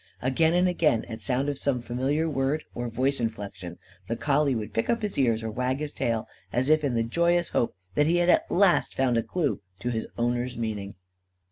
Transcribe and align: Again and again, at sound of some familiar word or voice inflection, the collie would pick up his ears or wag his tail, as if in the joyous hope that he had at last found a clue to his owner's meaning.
Again 0.23 0.55
and 0.55 0.67
again, 0.67 1.05
at 1.05 1.21
sound 1.21 1.47
of 1.47 1.59
some 1.59 1.79
familiar 1.79 2.27
word 2.27 2.63
or 2.73 2.89
voice 2.89 3.19
inflection, 3.19 3.77
the 4.07 4.15
collie 4.15 4.55
would 4.55 4.73
pick 4.73 4.89
up 4.89 5.03
his 5.03 5.15
ears 5.15 5.43
or 5.43 5.51
wag 5.51 5.77
his 5.77 5.93
tail, 5.93 6.27
as 6.51 6.69
if 6.69 6.83
in 6.83 6.95
the 6.95 7.03
joyous 7.03 7.49
hope 7.49 7.75
that 7.93 8.07
he 8.07 8.15
had 8.17 8.27
at 8.27 8.49
last 8.49 8.95
found 8.95 9.15
a 9.15 9.21
clue 9.21 9.61
to 9.79 9.91
his 9.91 10.07
owner's 10.17 10.57
meaning. 10.57 10.95